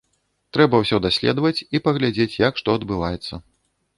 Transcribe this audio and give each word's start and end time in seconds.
Трэба 0.55 0.79
ўсё 0.83 0.97
даследаваць 1.05 1.63
і 1.79 1.83
паглядзець, 1.87 2.39
як 2.47 2.53
што 2.61 2.69
адбываецца. 2.79 3.33